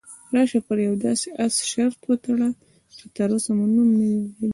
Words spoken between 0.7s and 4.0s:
یوه داسې اس شرط وتړو چې تراوسه مو نوم